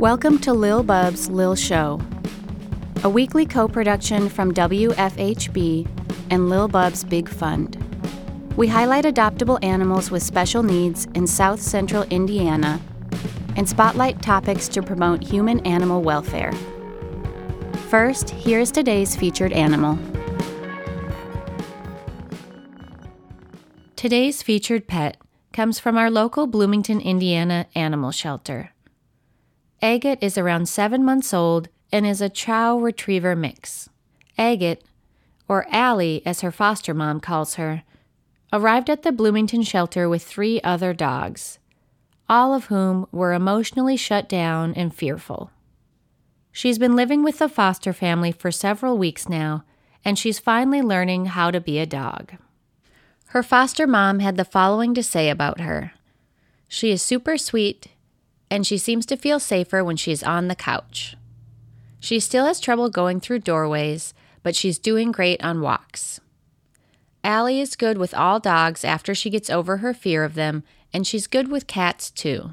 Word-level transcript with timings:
Welcome 0.00 0.38
to 0.38 0.54
Lil 0.54 0.82
Bub's 0.82 1.28
Lil 1.28 1.54
Show, 1.54 2.00
a 3.04 3.08
weekly 3.10 3.44
co 3.44 3.68
production 3.68 4.30
from 4.30 4.50
WFHB 4.54 5.86
and 6.30 6.48
Lil 6.48 6.68
Bub's 6.68 7.04
Big 7.04 7.28
Fund. 7.28 7.76
We 8.56 8.66
highlight 8.66 9.04
adoptable 9.04 9.62
animals 9.62 10.10
with 10.10 10.22
special 10.22 10.62
needs 10.62 11.06
in 11.14 11.26
South 11.26 11.60
Central 11.60 12.04
Indiana 12.04 12.80
and 13.56 13.68
spotlight 13.68 14.22
topics 14.22 14.68
to 14.68 14.82
promote 14.82 15.22
human 15.22 15.60
animal 15.66 16.00
welfare. 16.00 16.54
First, 17.90 18.30
here's 18.30 18.72
today's 18.72 19.14
featured 19.14 19.52
animal. 19.52 19.98
Today's 23.96 24.42
featured 24.42 24.86
pet 24.86 25.18
comes 25.52 25.78
from 25.78 25.98
our 25.98 26.10
local 26.10 26.46
Bloomington, 26.46 27.02
Indiana 27.02 27.66
animal 27.74 28.12
shelter. 28.12 28.72
Agate 29.82 30.18
is 30.20 30.36
around 30.36 30.68
seven 30.68 31.04
months 31.04 31.32
old 31.32 31.68
and 31.90 32.06
is 32.06 32.20
a 32.20 32.28
Chow 32.28 32.78
Retriever 32.78 33.34
mix. 33.34 33.88
Agate, 34.36 34.82
or 35.48 35.66
Allie 35.70 36.22
as 36.26 36.42
her 36.42 36.52
foster 36.52 36.92
mom 36.92 37.18
calls 37.20 37.54
her, 37.54 37.82
arrived 38.52 38.90
at 38.90 39.02
the 39.02 39.12
Bloomington 39.12 39.62
shelter 39.62 40.08
with 40.08 40.22
three 40.22 40.60
other 40.62 40.92
dogs, 40.92 41.58
all 42.28 42.52
of 42.52 42.66
whom 42.66 43.06
were 43.10 43.32
emotionally 43.32 43.96
shut 43.96 44.28
down 44.28 44.74
and 44.74 44.94
fearful. 44.94 45.50
She's 46.52 46.78
been 46.78 46.96
living 46.96 47.22
with 47.22 47.38
the 47.38 47.48
foster 47.48 47.92
family 47.92 48.32
for 48.32 48.50
several 48.50 48.98
weeks 48.98 49.28
now, 49.28 49.64
and 50.04 50.18
she's 50.18 50.38
finally 50.38 50.82
learning 50.82 51.26
how 51.26 51.50
to 51.50 51.60
be 51.60 51.78
a 51.78 51.86
dog. 51.86 52.34
Her 53.28 53.42
foster 53.42 53.86
mom 53.86 54.18
had 54.18 54.36
the 54.36 54.44
following 54.44 54.92
to 54.94 55.02
say 55.02 55.30
about 55.30 55.60
her 55.60 55.92
She 56.68 56.90
is 56.90 57.00
super 57.00 57.38
sweet 57.38 57.88
and 58.50 58.66
she 58.66 58.76
seems 58.76 59.06
to 59.06 59.16
feel 59.16 59.38
safer 59.38 59.84
when 59.84 59.96
she's 59.96 60.22
on 60.22 60.48
the 60.48 60.56
couch. 60.56 61.16
She 62.00 62.18
still 62.18 62.46
has 62.46 62.60
trouble 62.60 62.88
going 62.88 63.20
through 63.20 63.40
doorways, 63.40 64.14
but 64.42 64.56
she's 64.56 64.78
doing 64.78 65.12
great 65.12 65.42
on 65.44 65.60
walks. 65.60 66.20
Allie 67.22 67.60
is 67.60 67.76
good 67.76 67.98
with 67.98 68.14
all 68.14 68.40
dogs 68.40 68.84
after 68.84 69.14
she 69.14 69.30
gets 69.30 69.50
over 69.50 69.78
her 69.78 69.92
fear 69.92 70.24
of 70.24 70.34
them, 70.34 70.64
and 70.92 71.06
she's 71.06 71.26
good 71.26 71.48
with 71.48 71.66
cats 71.66 72.10
too. 72.10 72.52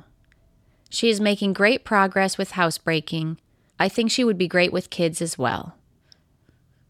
She 0.89 1.09
is 1.09 1.21
making 1.21 1.53
great 1.53 1.83
progress 1.83 2.37
with 2.37 2.51
housebreaking. 2.51 3.37
I 3.79 3.89
think 3.89 4.11
she 4.11 4.23
would 4.23 4.37
be 4.37 4.47
great 4.47 4.73
with 4.73 4.89
kids 4.89 5.21
as 5.21 5.37
well. 5.37 5.75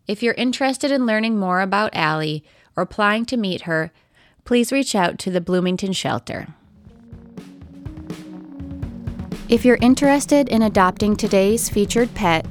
If 0.08 0.24
you're 0.24 0.34
interested 0.34 0.92
in 0.92 1.06
learning 1.06 1.38
more 1.38 1.62
about 1.62 1.96
Allie 1.96 2.44
or 2.76 2.84
applying 2.84 3.26
to 3.26 3.38
meet 3.38 3.64
her, 3.64 3.92
please 4.46 4.72
reach 4.72 4.96
out 4.96 5.20
to 5.20 5.30
the 5.30 5.42
Bloomington 5.42 5.94
Shelter. 5.94 6.56
If 9.50 9.64
you're 9.64 9.78
interested 9.78 10.50
in 10.50 10.64
adopting 10.64 11.16
today's 11.16 11.70
featured 11.70 12.14
pet, 12.14 12.46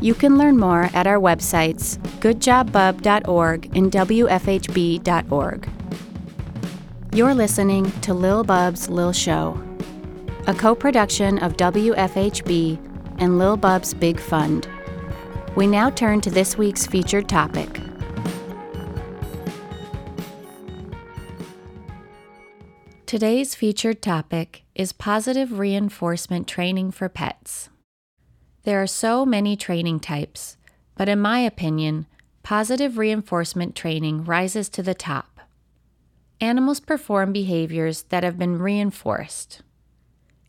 you 0.00 0.14
can 0.14 0.38
learn 0.38 0.56
more 0.56 0.88
at 0.94 1.06
our 1.06 1.18
websites, 1.18 1.98
goodjobbub.org 2.20 3.76
and 3.76 3.92
wfhb.org. 3.92 5.68
You're 7.12 7.34
listening 7.34 7.90
to 8.00 8.14
Lil 8.14 8.42
Bub's 8.44 8.88
Lil 8.88 9.12
Show, 9.12 9.62
a 10.46 10.54
co 10.54 10.74
production 10.74 11.38
of 11.40 11.58
WFHB 11.58 12.78
and 13.18 13.36
Lil 13.36 13.58
Bub's 13.58 13.92
Big 13.92 14.18
Fund. 14.18 14.66
We 15.56 15.66
now 15.66 15.90
turn 15.90 16.22
to 16.22 16.30
this 16.30 16.56
week's 16.56 16.86
featured 16.86 17.28
topic. 17.28 17.82
Today's 23.04 23.54
featured 23.54 24.00
topic 24.00 24.62
is 24.80 24.94
positive 24.94 25.58
reinforcement 25.58 26.48
training 26.48 26.90
for 26.90 27.06
pets. 27.06 27.68
There 28.62 28.82
are 28.82 28.86
so 28.86 29.26
many 29.26 29.54
training 29.54 30.00
types, 30.00 30.56
but 30.96 31.06
in 31.06 31.20
my 31.20 31.40
opinion, 31.40 32.06
positive 32.42 32.96
reinforcement 32.96 33.76
training 33.76 34.24
rises 34.24 34.70
to 34.70 34.82
the 34.82 34.94
top. 34.94 35.38
Animals 36.40 36.80
perform 36.80 37.30
behaviors 37.30 38.04
that 38.04 38.24
have 38.24 38.38
been 38.38 38.58
reinforced. 38.58 39.60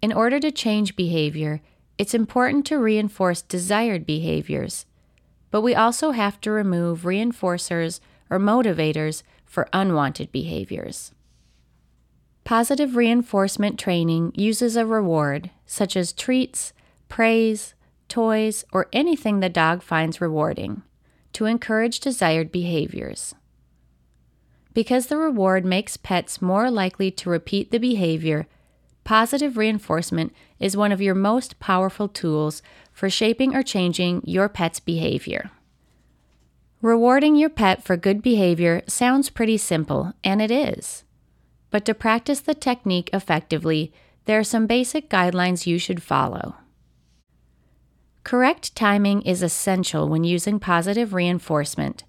In 0.02 0.14
order 0.14 0.40
to 0.40 0.50
change 0.50 0.96
behavior, 0.96 1.60
it's 1.98 2.14
important 2.14 2.66
to 2.68 2.78
reinforce 2.78 3.42
desired 3.42 4.06
behaviors, 4.06 4.86
but 5.50 5.60
we 5.60 5.76
also 5.76 6.12
have 6.12 6.40
to 6.40 6.52
remove 6.52 7.02
reinforcers 7.02 8.00
or 8.30 8.40
motivators 8.40 9.24
for 9.44 9.68
unwanted 9.74 10.32
behaviors. 10.32 11.12
Positive 12.44 12.96
reinforcement 12.96 13.80
training 13.80 14.32
uses 14.36 14.76
a 14.76 14.86
reward, 14.86 15.52
such 15.66 15.96
as 15.96 16.12
treats, 16.12 16.74
praise, 17.08 17.74
toys, 18.10 18.66
or 18.74 18.88
anything 18.92 19.40
the 19.40 19.50
dog 19.50 19.82
finds 19.82 20.20
rewarding, 20.20 20.82
to 21.34 21.46
encourage 21.46 22.00
desired 22.00 22.52
behaviors. 22.52 23.36
Because 24.74 25.08
the 25.08 25.18
reward 25.18 25.66
makes 25.66 25.98
pets 25.98 26.42
more 26.42 26.72
likely 26.72 27.12
to 27.12 27.30
repeat 27.30 27.72
the 27.72 27.78
behavior, 27.78 28.48
positive 29.04 29.58
reinforcement 29.58 30.34
is 30.60 30.78
one 30.78 30.92
of 30.92 31.02
your 31.02 31.16
most 31.16 31.60
powerful 31.60 32.08
tools 32.08 32.62
for 32.94 33.10
shaping 33.10 33.56
or 33.56 33.64
changing 33.64 34.22
your 34.26 34.50
pet's 34.50 34.80
behavior. 34.80 35.52
Rewarding 36.82 37.36
your 37.36 37.50
pet 37.50 37.84
for 37.84 37.96
good 37.96 38.22
behavior 38.22 38.82
sounds 38.88 39.30
pretty 39.30 39.58
simple, 39.58 40.14
and 40.24 40.42
it 40.42 40.50
is. 40.52 41.04
But 41.72 41.86
to 41.86 41.94
practice 41.94 42.42
the 42.42 42.54
technique 42.54 43.10
effectively, 43.12 43.92
there 44.26 44.38
are 44.38 44.44
some 44.44 44.68
basic 44.68 45.10
guidelines 45.10 45.66
you 45.66 45.80
should 45.80 46.04
follow. 46.04 46.58
Correct 48.24 48.76
timing 48.76 49.24
is 49.24 49.42
essential 49.42 50.08
when 50.08 50.24
using 50.24 50.60
positive 50.60 51.14
reinforcement. 51.14 52.04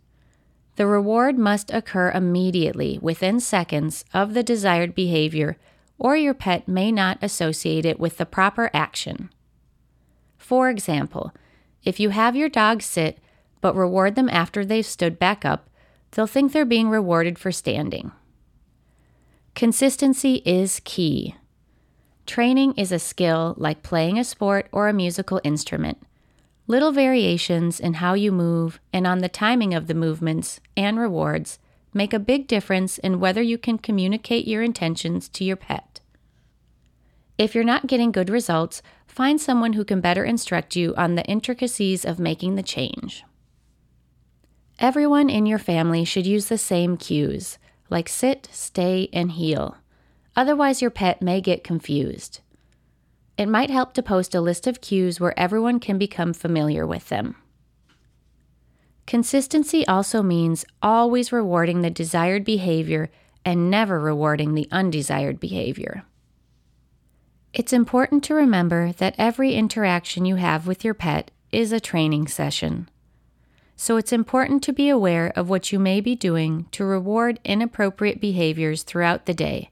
The 0.76 0.86
reward 0.86 1.38
must 1.38 1.72
occur 1.72 2.10
immediately, 2.10 2.98
within 3.00 3.40
seconds, 3.40 4.04
of 4.12 4.34
the 4.34 4.42
desired 4.42 4.94
behavior, 4.94 5.56
or 5.98 6.16
your 6.16 6.34
pet 6.34 6.66
may 6.66 6.90
not 6.90 7.18
associate 7.22 7.86
it 7.86 8.00
with 8.00 8.18
the 8.18 8.26
proper 8.26 8.70
action. 8.74 9.30
For 10.36 10.68
example, 10.68 11.32
if 11.84 12.00
you 12.00 12.10
have 12.10 12.36
your 12.36 12.48
dog 12.48 12.82
sit 12.82 13.18
but 13.60 13.76
reward 13.76 14.16
them 14.16 14.28
after 14.28 14.64
they've 14.64 14.84
stood 14.84 15.18
back 15.18 15.44
up, 15.44 15.70
they'll 16.10 16.26
think 16.26 16.52
they're 16.52 16.64
being 16.64 16.88
rewarded 16.88 17.38
for 17.38 17.52
standing. 17.52 18.10
Consistency 19.54 20.42
is 20.46 20.80
key. 20.84 21.36
Training 22.24 22.72
is 22.76 22.90
a 22.90 22.98
skill 22.98 23.54
like 23.58 23.82
playing 23.82 24.18
a 24.18 24.24
sport 24.24 24.66
or 24.72 24.88
a 24.88 24.94
musical 24.94 25.40
instrument. 25.44 25.98
Little 26.66 26.90
variations 26.90 27.78
in 27.78 27.94
how 27.94 28.14
you 28.14 28.32
move 28.32 28.80
and 28.92 29.06
on 29.06 29.18
the 29.18 29.28
timing 29.28 29.74
of 29.74 29.88
the 29.88 29.94
movements 29.94 30.58
and 30.74 30.98
rewards 30.98 31.58
make 31.92 32.14
a 32.14 32.18
big 32.18 32.46
difference 32.46 32.96
in 32.98 33.20
whether 33.20 33.42
you 33.42 33.58
can 33.58 33.76
communicate 33.76 34.48
your 34.48 34.62
intentions 34.62 35.28
to 35.28 35.44
your 35.44 35.56
pet. 35.56 36.00
If 37.36 37.54
you're 37.54 37.62
not 37.62 37.86
getting 37.86 38.10
good 38.10 38.30
results, 38.30 38.80
find 39.06 39.38
someone 39.40 39.74
who 39.74 39.84
can 39.84 40.00
better 40.00 40.24
instruct 40.24 40.76
you 40.76 40.94
on 40.96 41.14
the 41.14 41.24
intricacies 41.26 42.06
of 42.06 42.19
making 42.19 42.54
the 42.54 42.62
change. 42.62 43.22
Everyone 44.78 45.28
in 45.28 45.44
your 45.44 45.58
family 45.58 46.04
should 46.04 46.26
use 46.26 46.46
the 46.46 46.58
same 46.58 46.96
cues 46.96 47.58
like 47.92 48.08
sit, 48.08 48.48
stay, 48.50 49.08
and 49.12 49.32
heel. 49.32 49.76
Otherwise, 50.34 50.82
your 50.82 50.91
pet 50.91 51.22
may 51.22 51.41
get 51.41 51.62
confused. 51.62 52.41
It 53.38 53.47
might 53.48 53.70
help 53.70 53.92
to 53.94 54.03
post 54.03 54.34
a 54.34 54.41
list 54.41 54.66
of 54.66 54.80
cues 54.80 55.20
where 55.20 55.38
everyone 55.38 55.78
can 55.78 55.98
become 55.98 56.32
familiar 56.32 56.86
with 56.86 57.08
them. 57.08 57.36
Consistency 59.06 59.86
also 59.86 60.22
means 60.22 60.64
always 60.82 61.32
rewarding 61.32 61.82
the 61.82 61.91
desired 61.91 62.44
behavior 62.44 63.10
and 63.44 63.70
never 63.70 64.00
rewarding 64.00 64.54
the 64.54 64.69
undesired 64.70 65.38
behavior. 65.38 66.05
It's 67.52 67.72
important 67.72 68.25
to 68.25 68.34
remember 68.34 68.93
that 68.93 69.14
every 69.19 69.55
interaction 69.55 70.25
you 70.25 70.37
have 70.37 70.66
with 70.66 70.84
your 70.84 70.94
pet 70.94 71.31
is 71.50 71.72
a 71.72 71.81
training 71.81 72.28
session 72.28 72.88
so 73.82 73.96
it's 73.96 74.12
important 74.12 74.62
to 74.62 74.73
be 74.73 74.88
aware 74.88 75.32
of 75.34 75.49
what 75.49 75.73
you 75.73 75.79
may 75.81 76.00
be 76.00 76.14
doing 76.14 76.67
to 76.70 76.84
reward 76.84 77.40
inappropriate 77.44 78.20
behaviors 78.20 78.84
throughout 78.84 79.26
the 79.26 79.34
day, 79.34 79.70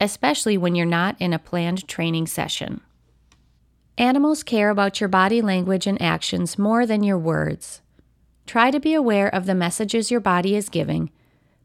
especially 0.00 0.58
when 0.58 0.74
you're 0.74 0.84
not 0.84 1.14
in 1.20 1.32
a 1.32 1.38
planned 1.38 1.86
training 1.86 2.26
session. 2.26 2.80
Animals 3.96 4.42
care 4.42 4.68
about 4.68 5.00
your 5.00 5.06
body 5.06 5.40
language 5.40 5.86
and 5.86 6.02
actions 6.02 6.58
more 6.58 6.84
than 6.86 7.04
your 7.04 7.20
words. 7.20 7.82
Try 8.46 8.72
to 8.72 8.80
be 8.80 8.94
aware 8.94 9.32
of 9.32 9.46
the 9.46 9.54
messages 9.54 10.10
your 10.10 10.18
body 10.18 10.56
is 10.56 10.68
giving, 10.68 11.12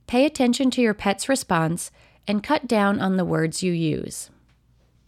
pay 0.05 0.27
attention 0.27 0.69
to 0.69 0.83
your 0.83 0.93
pet's 0.93 1.27
response, 1.27 1.89
and 2.27 2.43
cut 2.43 2.67
down 2.67 2.99
on 2.99 3.17
the 3.17 3.25
words 3.25 3.63
you 3.63 3.71
use. 3.71 4.29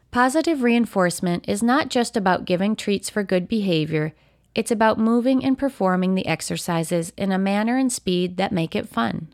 Positive 0.10 0.64
reinforcement 0.64 1.46
is 1.48 1.62
not 1.62 1.90
just 1.90 2.18
about 2.18 2.46
giving 2.46 2.76
treats 2.76 3.12
for 3.12 3.22
good 3.22 3.48
behavior, 3.48 4.16
it's 4.56 4.72
about 4.72 5.00
moving 5.00 5.44
and 5.44 5.58
performing 5.58 6.16
the 6.16 6.28
exercises 6.28 7.12
in 7.18 7.32
a 7.32 7.38
manner 7.38 7.78
and 7.78 7.92
speed 7.92 8.38
that 8.38 8.52
make 8.52 8.76
it 8.76 8.88
fun. 8.88 9.34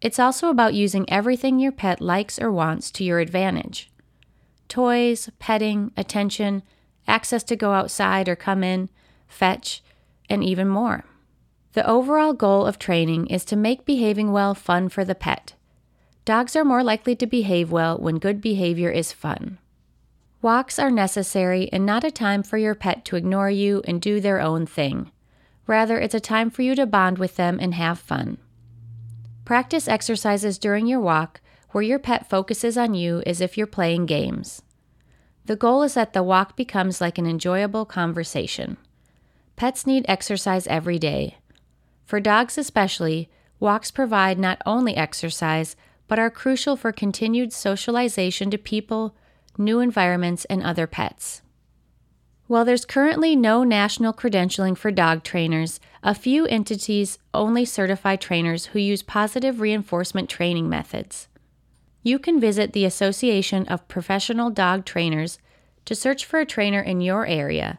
It's 0.00 0.18
also 0.18 0.48
about 0.48 0.74
using 0.74 1.08
everything 1.08 1.58
your 1.58 1.72
pet 1.72 2.00
likes 2.00 2.38
or 2.38 2.50
wants 2.50 2.90
to 2.92 3.04
your 3.04 3.20
advantage 3.20 3.88
toys, 4.68 5.28
petting, 5.38 5.92
attention, 5.98 6.62
access 7.06 7.42
to 7.42 7.54
go 7.54 7.72
outside 7.72 8.26
or 8.26 8.34
come 8.34 8.64
in, 8.64 8.88
fetch, 9.28 9.82
and 10.30 10.42
even 10.42 10.66
more. 10.66 11.04
The 11.74 11.86
overall 11.86 12.32
goal 12.32 12.64
of 12.64 12.78
training 12.78 13.26
is 13.26 13.44
to 13.46 13.56
make 13.56 13.84
behaving 13.84 14.32
well 14.32 14.54
fun 14.54 14.88
for 14.88 15.04
the 15.04 15.14
pet. 15.14 15.52
Dogs 16.24 16.56
are 16.56 16.64
more 16.64 16.82
likely 16.82 17.14
to 17.16 17.26
behave 17.26 17.70
well 17.70 17.98
when 17.98 18.18
good 18.18 18.40
behavior 18.40 18.90
is 18.90 19.12
fun. 19.12 19.58
Walks 20.42 20.80
are 20.80 20.90
necessary 20.90 21.68
and 21.72 21.86
not 21.86 22.02
a 22.02 22.10
time 22.10 22.42
for 22.42 22.58
your 22.58 22.74
pet 22.74 23.04
to 23.04 23.14
ignore 23.16 23.48
you 23.48 23.80
and 23.86 24.02
do 24.02 24.20
their 24.20 24.40
own 24.40 24.66
thing. 24.66 25.12
Rather, 25.68 26.00
it's 26.00 26.16
a 26.16 26.20
time 26.20 26.50
for 26.50 26.62
you 26.62 26.74
to 26.74 26.84
bond 26.84 27.16
with 27.16 27.36
them 27.36 27.58
and 27.60 27.74
have 27.74 28.00
fun. 28.00 28.38
Practice 29.44 29.86
exercises 29.86 30.58
during 30.58 30.88
your 30.88 30.98
walk 30.98 31.40
where 31.70 31.84
your 31.84 32.00
pet 32.00 32.28
focuses 32.28 32.76
on 32.76 32.92
you 32.92 33.22
as 33.24 33.40
if 33.40 33.56
you're 33.56 33.68
playing 33.68 34.06
games. 34.06 34.62
The 35.46 35.54
goal 35.54 35.84
is 35.84 35.94
that 35.94 36.12
the 36.12 36.24
walk 36.24 36.56
becomes 36.56 37.00
like 37.00 37.18
an 37.18 37.26
enjoyable 37.26 37.84
conversation. 37.84 38.78
Pets 39.54 39.86
need 39.86 40.04
exercise 40.08 40.66
every 40.66 40.98
day. 40.98 41.38
For 42.04 42.18
dogs, 42.18 42.58
especially, 42.58 43.30
walks 43.60 43.92
provide 43.92 44.40
not 44.40 44.60
only 44.66 44.96
exercise, 44.96 45.76
but 46.08 46.18
are 46.18 46.30
crucial 46.30 46.76
for 46.76 46.90
continued 46.90 47.52
socialization 47.52 48.50
to 48.50 48.58
people 48.58 49.14
new 49.58 49.80
environments, 49.80 50.44
and 50.46 50.62
other 50.62 50.86
pets. 50.86 51.42
While 52.46 52.64
there's 52.64 52.84
currently 52.84 53.34
no 53.34 53.64
national 53.64 54.12
credentialing 54.12 54.76
for 54.76 54.90
dog 54.90 55.22
trainers, 55.22 55.80
a 56.02 56.14
few 56.14 56.46
entities 56.46 57.18
only 57.32 57.64
certify 57.64 58.16
trainers 58.16 58.66
who 58.66 58.78
use 58.78 59.02
positive 59.02 59.60
reinforcement 59.60 60.28
training 60.28 60.68
methods. 60.68 61.28
You 62.02 62.18
can 62.18 62.40
visit 62.40 62.72
the 62.72 62.84
Association 62.84 63.66
of 63.68 63.88
Professional 63.88 64.50
Dog 64.50 64.84
Trainers 64.84 65.38
to 65.84 65.94
search 65.94 66.24
for 66.24 66.40
a 66.40 66.46
trainer 66.46 66.80
in 66.80 67.00
your 67.00 67.26
area, 67.26 67.78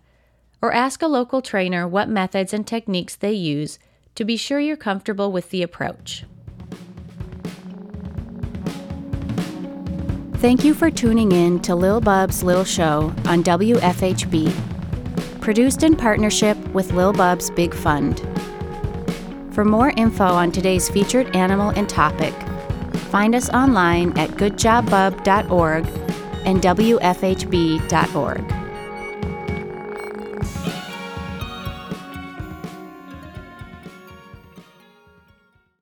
or 0.62 0.74
ask 0.74 1.02
a 1.02 1.08
local 1.08 1.42
trainer 1.42 1.88
what 1.88 2.10
methods 2.10 2.54
and 2.54 2.66
techniques 2.66 3.16
they 3.16 3.34
use 3.34 3.78
to 4.16 4.24
be 4.24 4.38
sure 4.38 4.60
you're 4.60 4.78
comfortable 4.78 5.32
with 5.32 5.50
the 5.50 5.62
approach. 5.62 6.24
Thank 10.44 10.66
you 10.66 10.74
for 10.74 10.92
tuning 10.92 11.32
in 11.32 11.62
to 11.62 11.74
Lil 11.74 12.02
Bub's 12.02 12.44
Lil 12.44 12.66
Show 12.66 13.14
on 13.24 13.46
WFHB. 13.46 14.54
Produced 15.40 15.84
in 15.84 15.96
partnership 15.96 16.58
with 16.74 16.92
Lil 16.92 17.14
Bub's 17.14 17.50
Big 17.50 17.74
Fund. 17.74 18.20
For 19.52 19.64
more 19.64 19.92
info 19.92 20.26
on 20.26 20.52
today's 20.52 20.90
featured 20.90 21.34
animal 21.34 21.70
and 21.70 21.88
topic, 21.88 22.34
find 23.10 23.36
us 23.36 23.50
online 23.52 24.18
at 24.18 24.32
goodjobbub.org 24.32 25.86
and 26.44 26.62
wfhb.org. 26.62 28.63